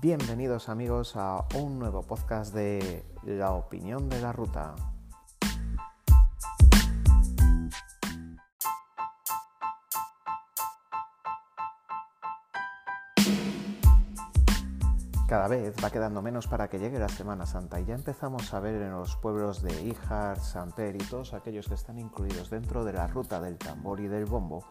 [0.00, 4.76] Bienvenidos amigos a un nuevo podcast de La opinión de la ruta.
[15.26, 18.60] Cada vez va quedando menos para que llegue la Semana Santa y ya empezamos a
[18.60, 22.92] ver en los pueblos de Ijar, Samper y todos aquellos que están incluidos dentro de
[22.92, 24.64] la ruta del tambor y del bombo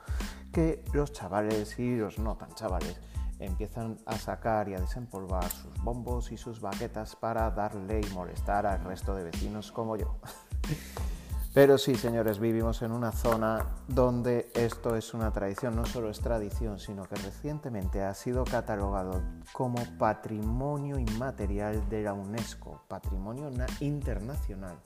[0.53, 2.97] que los chavales y los no tan chavales
[3.39, 8.65] empiezan a sacar y a desempolvar sus bombos y sus baquetas para darle y molestar
[8.65, 10.17] al resto de vecinos como yo.
[11.57, 16.19] Pero sí, señores, vivimos en una zona donde esto es una tradición, no solo es
[16.19, 19.23] tradición, sino que recientemente ha sido catalogado
[19.53, 24.77] como patrimonio inmaterial de la UNESCO, patrimonio internacional.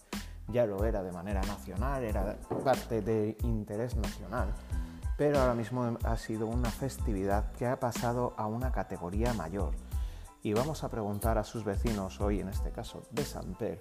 [0.48, 4.54] Ya lo era de manera nacional, era parte de interés nacional,
[5.22, 9.76] pero ahora mismo ha sido una festividad que ha pasado a una categoría mayor.
[10.42, 13.80] Y vamos a preguntar a sus vecinos, hoy en este caso de Samper,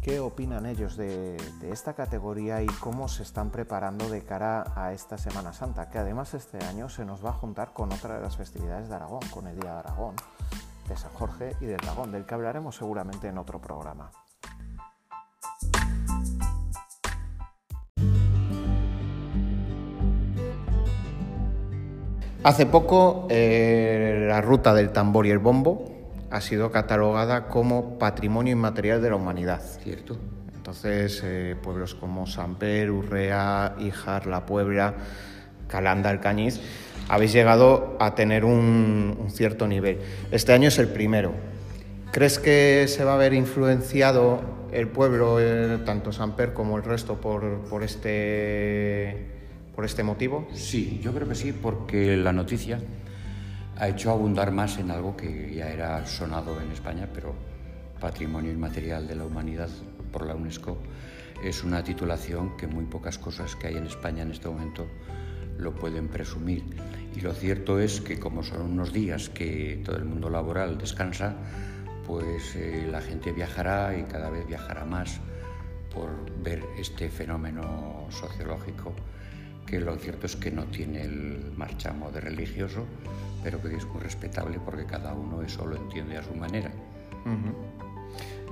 [0.00, 5.18] qué opinan ellos de, esta categoría y cómo se están preparando de cara a esta
[5.18, 8.36] Semana Santa, que además este año se nos va a juntar con otra de las
[8.36, 10.16] festividades de Aragón, con el Día de Aragón,
[10.88, 14.10] de San Jorge y del Dragón, del que hablaremos seguramente en otro programa.
[22.44, 25.88] Hace poco eh, la ruta del tambor y el bombo
[26.30, 29.60] ha sido catalogada como Patrimonio Inmaterial de la Humanidad.
[29.82, 30.16] Cierto.
[30.56, 34.94] Entonces, eh, pueblos como Samper, Urrea, Ijar, La Puebla,
[35.68, 36.60] Calanda, Alcañiz,
[37.08, 39.98] habéis llegado a tener un, cierto nivel.
[40.30, 41.32] Este año es el primero.
[42.10, 44.40] ¿Crees que se va a ver influenciado
[44.72, 49.41] el pueblo, eh, tanto Samper como el resto, por, por, este,
[49.74, 50.48] por este motivo?
[50.54, 52.78] Sí, yo creo que sí, porque la noticia
[53.78, 57.34] ha hecho abundar más en algo que ya era sonado en España, pero
[58.00, 59.68] Patrimonio Inmaterial de la Humanidad
[60.12, 60.78] por la UNESCO
[61.42, 64.86] es una titulación que muy pocas cosas que hay en España en este momento
[65.58, 66.64] lo pueden presumir.
[67.14, 71.34] Y lo cierto es que como son unos días que todo el mundo laboral descansa,
[72.06, 75.20] pues eh, la gente viajará y cada vez viajará más
[75.94, 76.10] por
[76.42, 78.94] ver este fenómeno sociológico
[79.66, 82.86] que lo cierto es que no tiene el marchamo de religioso,
[83.42, 86.70] pero que es muy respetable porque cada uno eso lo entiende a su manera.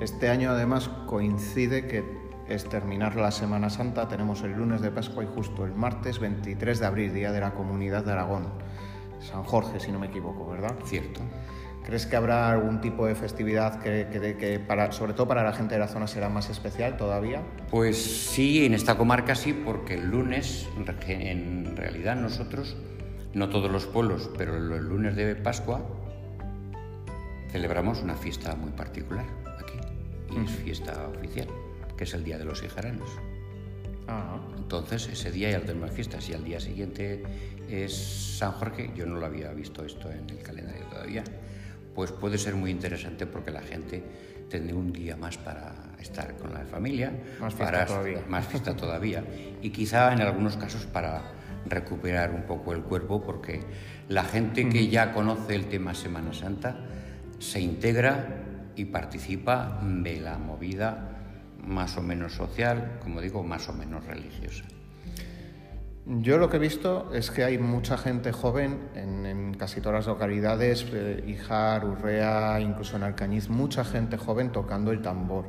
[0.01, 2.05] Este año además coincide que
[2.49, 6.81] es terminar la Semana Santa, tenemos el lunes de Pascua y justo el martes 23
[6.81, 8.49] de abril, Día de la Comunidad de Aragón,
[9.21, 10.75] San Jorge si no me equivoco, ¿verdad?
[10.85, 11.21] Cierto.
[11.91, 14.07] ¿Crees que habrá algún tipo de festividad que,
[14.39, 17.43] que, para, sobre todo para la gente de la zona será más especial todavía?
[17.69, 20.69] Pues sí, en esta comarca sí, porque el lunes,
[21.09, 22.77] en realidad nosotros,
[23.35, 25.85] no todos los pueblos, pero el lunes de Pascua,
[27.51, 29.27] celebramos una fiesta muy particular
[29.59, 29.81] aquí,
[30.31, 31.49] y es fiesta oficial,
[31.97, 33.11] que es el Día de los Hijaranos.
[34.57, 37.25] Entonces, ese día ya tenemos fiestas y al día siguiente
[37.69, 37.93] es
[38.39, 38.93] San Jorge.
[38.95, 41.25] Yo no lo había visto esto en el calendario todavía
[41.95, 44.03] pues puede ser muy interesante porque la gente
[44.49, 48.25] tendrá un día más para estar con la familia, más fiesta todavía.
[48.29, 49.25] más fiesta todavía,
[49.63, 51.23] y quizá en algunos casos para
[51.67, 53.61] recuperar un poco el cuerpo, porque
[54.09, 56.77] la gente que ya conoce el tema Semana Santa
[57.39, 58.45] se integra
[58.77, 61.11] y participa de la movida
[61.65, 64.65] más o menos social, como digo, más o menos religiosa.
[66.07, 70.07] Yo lo que he visto es que hay mucha gente joven en, casi todas las
[70.07, 75.47] localidades, eh, Ijar, Urrea, incluso en Alcañiz, mucha gente joven tocando el tambor.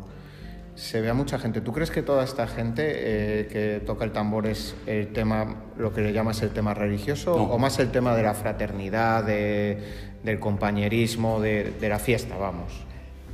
[0.75, 1.61] Se ve a mucha gente.
[1.61, 5.93] ¿Tú crees que toda esta gente eh, que toca el tambor es el tema, lo
[5.93, 11.39] que le llamas el tema religioso, o más el tema de la fraternidad, del compañerismo,
[11.39, 12.71] de la fiesta, vamos?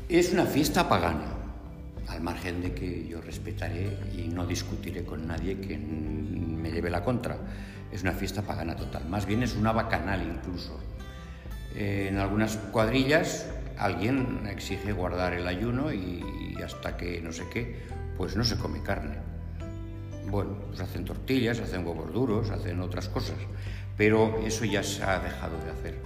[0.10, 1.38] Es una fiesta pagana
[2.08, 5.78] al margen de que yo respetaré y no discutiré con nadie que
[6.58, 7.38] me lleve la contra.
[7.92, 10.80] Es una fiesta pagana total, más bien es una bacanal incluso.
[11.76, 13.48] en algunas cuadrillas
[13.78, 17.80] alguien exige guardar el ayuno y, hasta que no sé qué,
[18.18, 19.16] pues no se come carne.
[20.30, 23.38] Bueno, pues hacen tortillas, hacen huevos duros, hacen otras cosas,
[23.96, 26.02] pero eso ya se ha dejado de hacer,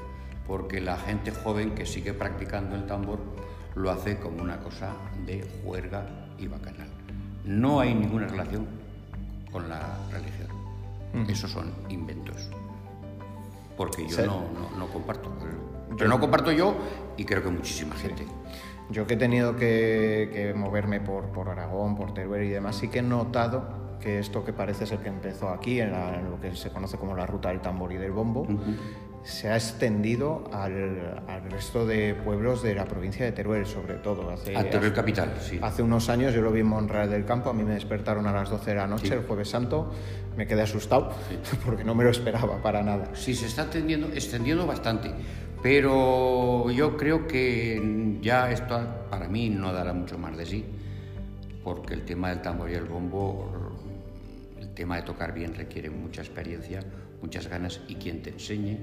[0.46, 3.20] porque la gente joven que sigue practicando el tambor
[3.76, 4.94] lo hace como una cosa
[5.26, 6.06] de juerga
[6.38, 6.90] y bacanal.
[7.46, 8.68] No hay ninguna relación
[9.52, 10.50] con la religión.
[11.28, 12.50] Esos son inventos.
[13.76, 14.44] Porque yo no,
[14.78, 15.32] no, comparto.
[15.98, 16.76] Pero no comparto yo
[17.18, 18.26] y creo que muchísima gente.
[18.90, 23.00] Yo que he tenido que, moverme por, por, Aragón, por Teruel y demás, sí que
[23.00, 25.92] he notado que esto que parece ser que empezó aquí, en,
[26.30, 28.48] lo que se conoce como la ruta del tambor y del bombo,
[29.24, 34.30] se ha extendido al, resto de pueblos de la provincia de Teruel, sobre todo.
[34.32, 35.60] Hace, a Teruel capital, sí.
[35.62, 38.32] Hace unos años yo lo vi en Monreal del Campo, a mí me despertaron a
[38.32, 39.92] las 12 de la noche, el jueves santo,
[40.36, 41.12] me quedé asustado
[41.66, 43.12] porque no me lo esperaba para nada.
[43.14, 45.12] Sí, se está extendiendo, extendiendo bastante,
[45.62, 48.80] pero yo creo que ya esto
[49.10, 50.66] para mí no dará mucho más de sí,
[51.64, 53.52] porque el tema del tambor y el bombo,
[54.60, 56.82] el tema de tocar bien requiere mucha experiencia,
[57.22, 58.78] muchas ganas y quien te enseñe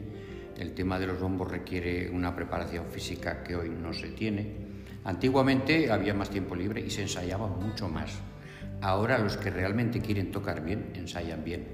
[0.59, 4.69] el tema de los bombos requiere una preparación física que hoy no se tiene.
[5.05, 8.11] Antiguamente había más tiempo libre y se ensayaba mucho más.
[8.81, 11.67] Ahora los que realmente quieren tocar bien, ensayan bien.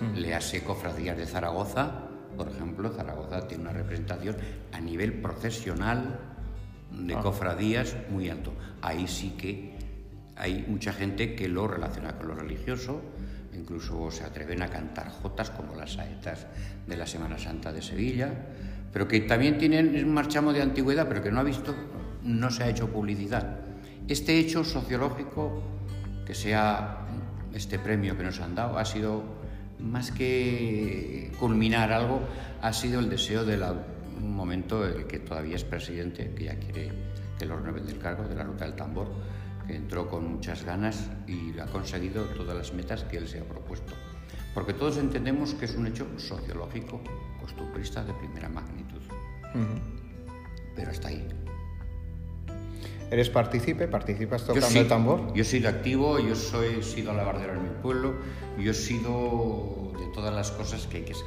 [0.00, 0.14] Mm.
[0.16, 4.36] Le hace cofradías de Zaragoza, por ejemplo, Zaragoza tiene una representación
[4.72, 6.20] a nivel procesional
[6.92, 7.20] de ah.
[7.20, 8.52] cofradías muy alto.
[8.82, 9.76] Ahí sí que
[10.36, 13.00] hay mucha gente que lo relaciona con lo religioso,
[13.58, 16.46] incluso se atreven a cantar jotas como las saetas
[16.86, 18.32] de la Semana Santa de Sevilla,
[18.92, 21.74] pero que también tienen un marchamo de antigüedad, pero que no ha visto,
[22.22, 23.60] no se ha hecho publicidad.
[24.08, 25.62] Este hecho sociológico,
[26.24, 27.06] que sea
[27.52, 29.22] este premio que nos han dado, ha sido
[29.78, 32.20] más que culminar algo,
[32.62, 33.62] ha sido el deseo de
[34.18, 36.90] un momento el que todavía es presidente, que ya quiere
[37.38, 39.08] que lo renueven del cargo, de la ruta del tambor,
[39.68, 43.94] entró con muchas ganas y ha conseguido todas las metas que él se ha propuesto.
[44.54, 47.00] Porque todos entendemos que es un hecho sociológico,
[47.40, 49.00] costumbrista de primera magnitud.
[50.74, 51.28] Pero está ahí.
[53.10, 53.88] ¿Eres partícipe?
[53.88, 55.32] ¿Participas tocando el tambor?
[55.32, 58.16] Yo he sido activo, yo soy, he sido alabardero en mi pueblo,
[58.58, 61.26] yo he sido de todas las cosas que hay que ser.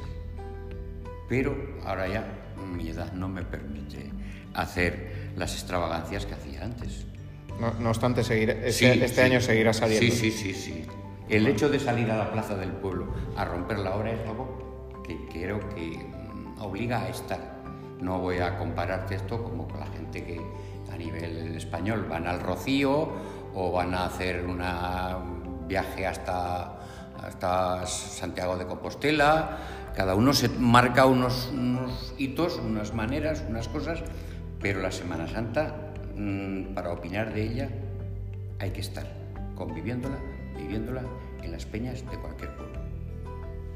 [1.28, 4.10] Pero ahora ya mi edad no me permite
[4.54, 7.06] hacer las extravagancias que hacía antes.
[7.60, 10.14] No, obstante, seguir, este, este año seguirá saliendo.
[10.14, 10.84] Sí, sí, sí, sí.
[11.28, 13.06] El hecho de salir a la plaza del pueblo
[13.36, 17.62] a romper la hora es algo que creo que mm, obliga a estar.
[18.00, 20.40] No voy a compararte esto como con la gente que
[20.92, 23.12] a nivel español van al Rocío
[23.54, 26.80] o van a hacer un viaje hasta,
[27.22, 29.58] hasta Santiago de Compostela.
[29.94, 34.02] Cada uno se marca unos, unos hitos, unas maneras, unas cosas,
[34.60, 37.68] pero la Semana Santa Mm, para opinar de ella
[38.58, 39.06] hay que estar
[39.54, 40.18] conviviéndola,
[40.56, 41.02] viviéndola
[41.42, 42.78] en las peñas de cualquier pueblo.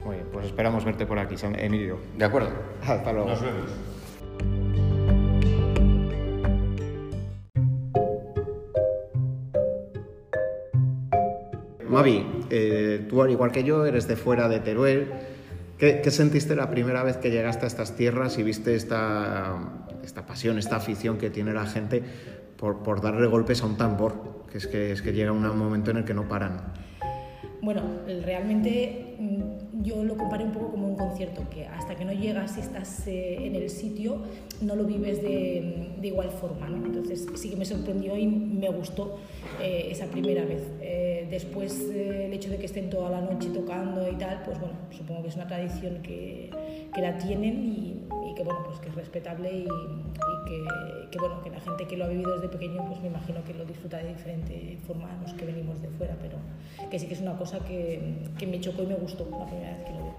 [0.04, 1.98] Muy bien, pues esperamos verte por aquí, Emilio.
[2.16, 2.50] De acuerdo.
[2.86, 3.28] Hasta luego.
[3.30, 3.70] Nos vemos.
[11.88, 15.12] Mavi, eh, tú al igual que yo eres de fuera de Teruel.
[15.78, 20.24] ¿Qué, ¿Qué, sentiste la primera vez que llegaste a estas tierras y viste esta, esta
[20.24, 22.02] pasión, esta afición que tiene la gente
[22.56, 24.66] por, darle golpes a un tambor, que es
[25.02, 26.72] que, llega un momento en el que no paran.
[27.62, 27.82] Bueno,
[28.24, 32.56] realmente mm, yo lo comparé un poco como un concierto, que hasta que no llegas
[32.56, 34.18] y estás eh, en el sitio
[34.60, 36.66] no lo vives de, de igual forma.
[36.66, 39.18] Entonces sí que me sorprendió y me gustó
[39.60, 40.62] eh, esa primera vez.
[40.80, 44.74] Eh, después el hecho de que estén toda la noche tocando y tal, pues bueno,
[44.90, 46.50] supongo que es una tradición que,
[46.94, 48.02] que la tienen y,
[48.36, 49.66] que bueno, pues que es respetable y,
[50.46, 50.64] que,
[51.10, 53.54] que, bueno, que la gente que lo ha vivido desde pequeño, pues me imagino que
[53.54, 56.38] lo disfruta de diferente forma los que venimos de fuera, pero
[56.90, 59.76] que sí que es una cosa que, que me chocó y me gustó la primera
[59.76, 60.10] vez que lo vi.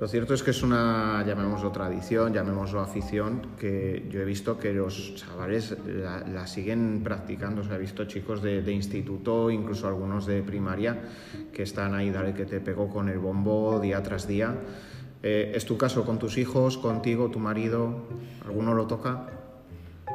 [0.00, 4.72] Lo cierto es que es una, llamémoslo tradición, llamémoslo afición, que yo he visto que
[4.72, 7.62] los chavales la, siguen practicando.
[7.62, 11.00] O sea, he visto chicos de, de, instituto, incluso algunos de primaria,
[11.52, 14.54] que están ahí, dale que te pegó con el bombo día tras día.
[15.22, 18.06] Eh, ¿Es tu caso con tus hijos, contigo, tu marido?
[18.44, 19.26] ¿Alguno lo toca?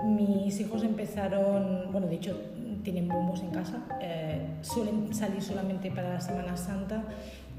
[0.05, 2.38] Mis hijos empezaron, bueno, de hecho
[2.84, 7.04] tienen bombos en casa, eh, suelen salir solamente para la Semana Santa.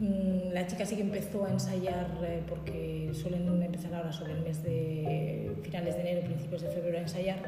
[0.01, 4.41] Mm, la chica sí que empezó a ensayar eh, porque suelen empezar ahora sobre el
[4.43, 7.39] mes de finales de enero, principios de febrero a ensayar,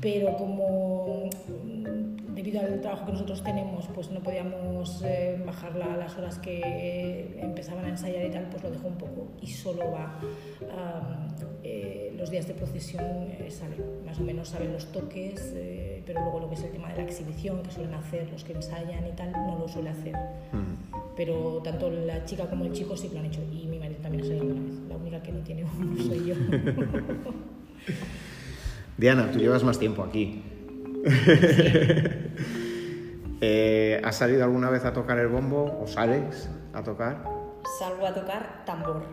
[0.00, 1.28] pero como
[1.64, 6.38] mm, debido al trabajo que nosotros tenemos, pues no podíamos eh, bajarla a las horas
[6.38, 10.20] que empezaban a ensayar y tal, pues lo dejó un poco y solo va
[11.64, 15.54] eh, los días de procesión sale, más o menos saben los toques,
[16.04, 18.54] pero luego lo que es el tema de la exhibición que suelen hacer los que
[18.54, 20.14] ensayan y tal, no lo suele hacer.
[21.16, 23.42] Pero tanto la chica como el chico sí que lo han hecho.
[23.52, 24.72] Y mi marido también ha salido una vez.
[24.88, 26.34] La única que no tiene uno soy yo.
[28.96, 30.42] Diana, tú llevas más tiempo aquí.
[33.40, 37.22] Eh, ¿Has salido alguna vez a tocar el bombo o sales a tocar?
[37.78, 39.04] Salgo a tocar tambor.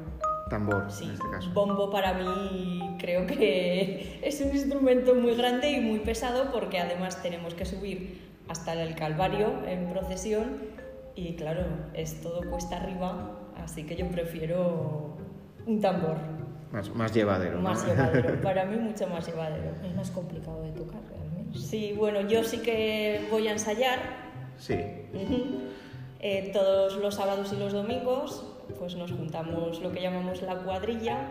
[0.50, 1.06] Tambor, sí.
[1.06, 1.50] en este caso.
[1.54, 7.22] Bombo para mí creo que es un instrumento muy grande y muy pesado porque además
[7.22, 10.60] tenemos que subir hasta el Calvario en procesión
[11.16, 15.18] y claro, es todo cuesta arriba, así que yo prefiero
[15.66, 16.18] un tambor.
[16.72, 17.60] Más, más llevadero.
[17.60, 17.94] Más ¿no?
[17.94, 19.74] llevadero, para mí mucho más llevadero.
[19.84, 21.58] Es más complicado de tocar realmente.
[21.58, 24.26] Sí, bueno, yo sí que voy a ensayar
[24.58, 24.76] Sí.
[26.20, 31.30] Eh, todos los sábados y los domingos pues nos juntamos lo que llamamos la cuadrilla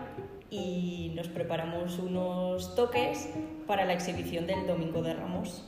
[0.51, 3.29] y nos preparamos unos toques
[3.67, 5.65] para la exhibición del Domingo de Ramos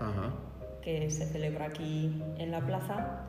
[0.00, 0.32] Ajá.
[0.82, 3.24] que se celebra aquí en la plaza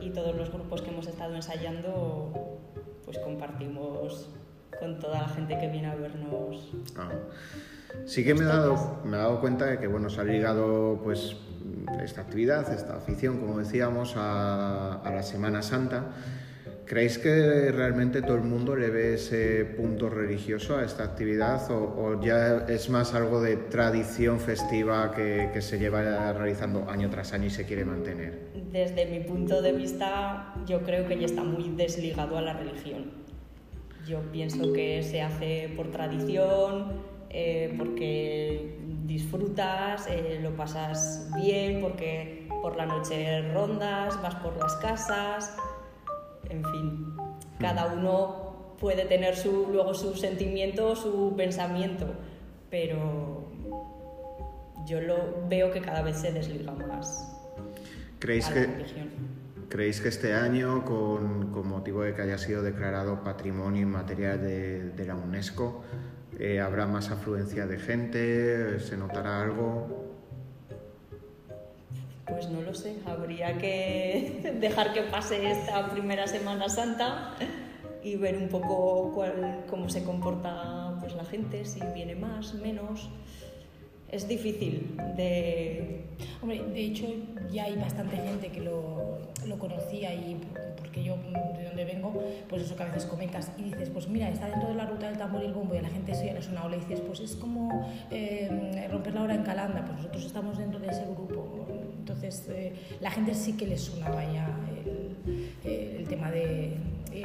[0.00, 2.58] y todos los grupos que hemos estado ensayando
[3.04, 4.30] pues compartimos
[4.78, 6.72] con toda la gente que viene a vernos.
[6.96, 7.10] Ah.
[8.06, 11.00] Sí que me he, dado, me he dado cuenta de que bueno, se ha ligado
[11.02, 11.36] pues,
[12.02, 16.06] esta actividad, esta afición, como decíamos, a, a la Semana Santa.
[16.90, 21.76] ¿Creéis que realmente todo el mundo le ve ese punto religioso a esta actividad o,
[21.76, 27.32] o ya es más algo de tradición festiva que, que se lleva realizando año tras
[27.32, 28.40] año y se quiere mantener?
[28.72, 33.12] Desde mi punto de vista, yo creo que ya está muy desligado a la religión.
[34.04, 42.48] Yo pienso que se hace por tradición, eh, porque disfrutas, eh, lo pasas bien, porque
[42.62, 45.56] por la noche rondas, vas por las casas,
[46.50, 47.16] en fin,
[47.58, 52.06] cada uno puede tener su, luego su sentimiento, su pensamiento,
[52.70, 53.50] pero
[54.86, 57.30] yo lo veo que cada vez se desliga más
[58.18, 59.08] ¿Creéis a la que, religión.
[59.68, 64.90] ¿Creéis que este año, con, con motivo de que haya sido declarado Patrimonio Inmaterial de,
[64.90, 65.84] de la UNESCO,
[66.38, 68.80] eh, habrá más afluencia de gente?
[68.80, 70.09] ¿Se notará algo?
[72.30, 77.34] Pues no lo sé, habría que dejar que pase esta primera Semana Santa
[78.02, 83.10] y ver un poco cuál- cómo se comporta pues, la gente, si viene más, menos.
[84.10, 86.04] Es difícil de...
[86.42, 87.06] Hombre, de hecho
[87.52, 89.18] ya hay bastante gente que lo,
[89.58, 90.40] conocía y
[90.76, 91.16] porque yo
[91.56, 92.12] de donde vengo,
[92.48, 95.08] pues eso que a veces comentas y dices, pues mira, está dentro de la ruta
[95.08, 97.00] del tambor y el bombo y la gente eso ya le suena o le dices,
[97.00, 97.68] pues es como
[98.10, 101.59] eh, romper la hora en Calanda, pues nosotros estamos dentro de ese grupo.
[102.12, 104.48] Entonces eh, la gente sí que le sonaba ya
[105.64, 106.74] el, el tema de,
[107.12, 107.22] eh,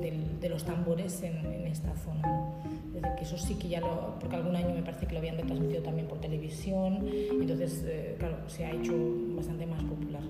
[0.00, 2.22] del- de los tambores en, en esta zona.
[2.22, 2.52] ¿no?
[2.94, 5.18] Es decir, que eso sí que ya lo, porque algún año me parece que lo
[5.18, 7.06] habían retransmitido también por televisión,
[7.40, 8.92] entonces, eh, claro, se ha hecho
[9.36, 10.22] bastante más popular.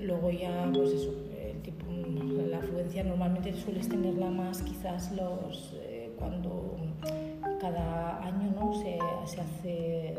[0.00, 1.84] Luego ya, pues eso, el tipo,
[2.48, 6.76] la afluencia normalmente sueles tenerla más quizás los, eh, cuando
[7.60, 8.74] cada año ¿no?
[8.74, 10.14] se, se hace,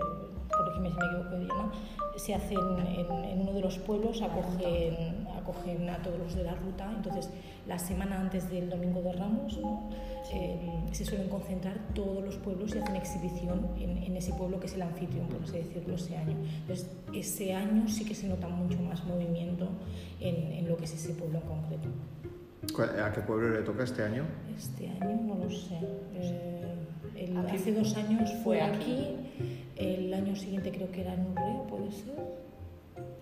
[0.59, 1.71] corrígeme si me equivoco, Diana,
[2.17, 6.43] se hace en, en- en uno de los pueblos, acogen, acogen a todos los de
[6.43, 7.29] la ruta, entonces
[7.67, 9.89] la semana antes del Domingo de Ramos ¿no?
[10.33, 10.59] Eh,
[10.91, 14.75] se suelen concentrar todos los pueblos y hacen exhibición en, en ese pueblo que es
[14.75, 16.35] el anfitrión, por así decirlo, ese año.
[16.61, 19.67] Entonces ese año sí que se nota mucho más movimiento
[20.19, 21.89] en, en lo que es ese pueblo en concreto.
[22.75, 24.23] ¿Cuál- ¿A qué pueblo le toca este año?
[24.55, 25.79] Este año no lo sé.
[26.13, 26.75] Eh,
[27.17, 28.75] el- hace dos años fue fue aquí.
[28.75, 29.15] aquí.
[29.79, 32.15] El año siguiente creo que era en Urre, puede ser.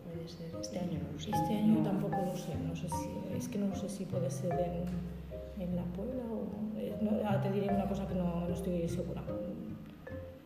[0.04, 1.30] Puede ser, este año no lo sé.
[1.32, 1.84] Este año No.
[1.84, 5.76] tampoco lo sé, no sé si, es que no sé si puede ser en, en
[5.76, 6.78] La Puebla o...
[6.80, 9.22] eh, no, ahora te diré una cosa que no, no estoy segura.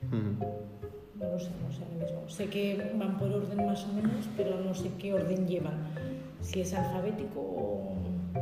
[0.08, 0.46] Ujú.
[1.20, 2.30] No lo sé, no sé ahora mismo.
[2.30, 5.76] Sé que van por orden más o menos, pero no sé qué orden llevan.
[6.42, 7.94] Si es alfabético o...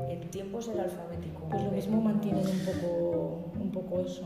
[0.09, 1.41] El tiempo será alfabético.
[1.49, 4.23] Pues lo mismo mantienen un poco, un poco eso.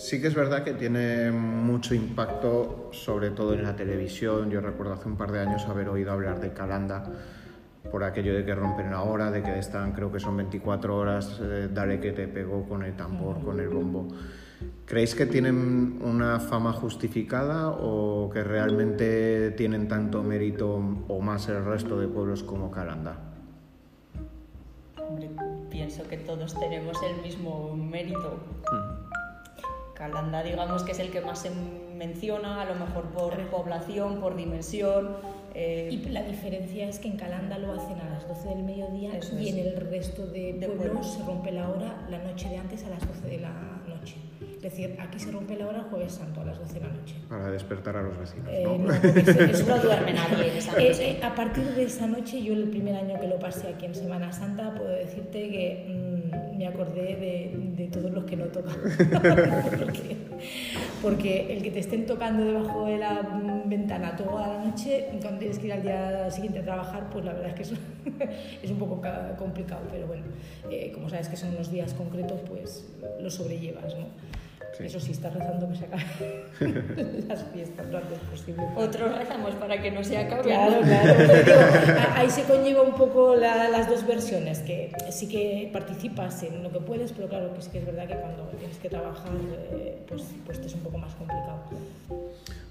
[0.00, 4.50] Sí que es verdad que tiene mucho impacto, sobre todo en la televisión.
[4.50, 7.04] Yo recuerdo hace un par de años haber oído hablar de Calanda
[7.90, 11.38] por aquello de que rompen la hora, de que están, creo que son 24 horas,
[11.42, 14.08] eh, dale que te pegó con el tambor, con el bombo.
[14.86, 21.62] ¿Creéis que tienen una fama justificada o que realmente tienen tanto mérito o más el
[21.62, 23.18] resto de pueblos como Calanda?
[24.98, 25.28] Hombre,
[25.68, 28.40] pienso que todos tenemos el mismo mérito.
[30.00, 31.50] Calanda, digamos que es el que más se
[31.94, 35.16] menciona, a lo mejor por población, por dimensión.
[35.54, 39.14] eh, Y la diferencia es que en Calanda lo hacen a las 12 del mediodía
[39.18, 39.54] Eso y es.
[39.54, 41.14] en el resto de, De pueblos pueblos.
[41.14, 43.50] se rompe la hora la noche de antes a las 12 de la
[43.86, 44.16] noche.
[44.56, 46.88] Es decir, aquí se rompe la hora el jueves santo a las 12 de la
[46.92, 47.14] noche.
[47.28, 48.78] Para despertar a los vecinos, Eh, ¿no?
[48.78, 48.92] no,
[49.50, 51.10] eso- No duerme nadie esa Eh, noche.
[51.12, 53.94] eh, a partir de esa noche, yo el primer año que lo pasé aquí en
[53.94, 56.19] Semana Santa, puedo decirte que mm,
[56.60, 58.76] me acordé de, de todos los que no tocan.
[59.78, 60.16] porque,
[61.00, 63.22] porque el que te estén tocando debajo de la
[63.64, 67.32] ventana toda la noche, cuando tienes que ir al día siguiente a trabajar, pues la
[67.32, 67.72] verdad es que es,
[68.62, 70.24] es un poco ca- complicado, pero bueno,
[70.70, 72.86] eh, como sabes que son unos días concretos, pues
[73.22, 74.04] lo sobrellevas, ¿no?
[74.78, 78.62] Eso sí, está rezando que se acaben las fiestas lo antes posible.
[78.76, 80.44] Otros rezamos para que no se acaben.
[80.44, 81.14] Claro, claro.
[81.44, 81.58] Digo,
[82.14, 86.72] ahí se conlleva un poco la, las dos versiones, que sí que participas en lo
[86.72, 89.32] que puedes, pero claro que sí que es verdad que cuando tienes que trabajar,
[89.72, 91.60] eh, pues, pues es un poco más complicado.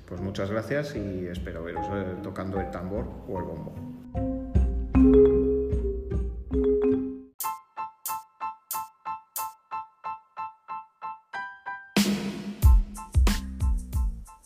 [0.08, 3.99] Pues muchas gracias y espero veros eh, tocando el tambor o el bombo.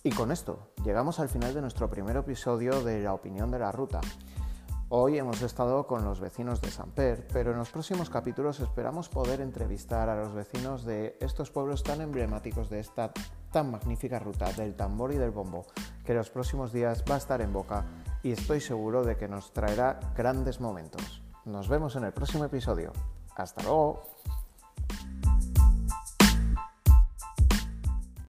[0.06, 3.72] Y con esto llegamos al final de nuestro primer episodio de La opinión de la
[3.72, 4.02] ruta.
[4.90, 9.40] Hoy hemos estado con los vecinos de Samper, pero en los próximos capítulos esperamos poder
[9.40, 13.14] entrevistar a los vecinos de estos pueblos tan emblemáticos de esta
[13.54, 15.68] tan magnífica ruta del tambor y del bombo,
[16.06, 17.86] que los próximos días va a estar en boca
[18.24, 21.24] y estoy seguro de que nos traerá grandes momentos.
[21.46, 22.92] Nos vemos en el próximo episodio.
[23.38, 24.04] Hasta luego.